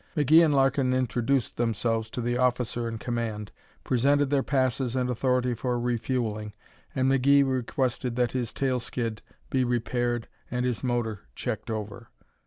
[0.17, 3.51] McGee and Larkin introduced themselves to the officer in command,
[3.83, 6.53] presented their passes and authority for refueling,
[6.95, 12.09] and McGee requested that his tail skid be repaired and his motor checked over.